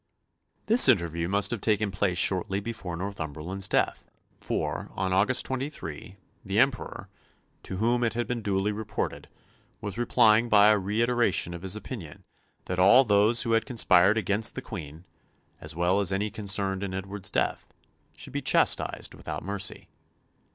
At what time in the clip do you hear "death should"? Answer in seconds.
17.29-18.33